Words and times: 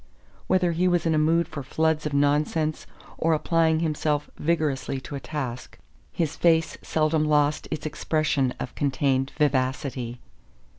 Whether 0.47 0.71
he 0.71 0.87
was 0.87 1.05
in 1.05 1.13
a 1.13 1.19
mood 1.19 1.47
for 1.47 1.61
floods 1.61 2.07
of 2.07 2.13
nonsense 2.15 2.87
or 3.19 3.35
applying 3.35 3.81
himself 3.81 4.31
vigorously 4.35 4.99
to 5.01 5.13
a 5.13 5.19
task, 5.19 5.77
his 6.11 6.35
face 6.35 6.75
seldom 6.81 7.23
lost 7.23 7.67
its 7.69 7.85
expression 7.85 8.51
of 8.59 8.73
contained 8.73 9.31
vivacity. 9.37 10.19